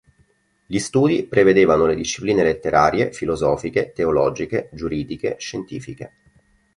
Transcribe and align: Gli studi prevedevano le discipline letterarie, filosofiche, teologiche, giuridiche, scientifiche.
Gli 0.65 0.79
studi 0.79 1.25
prevedevano 1.27 1.85
le 1.85 1.93
discipline 1.93 2.41
letterarie, 2.41 3.11
filosofiche, 3.13 3.91
teologiche, 3.93 4.67
giuridiche, 4.73 5.35
scientifiche. 5.37 6.13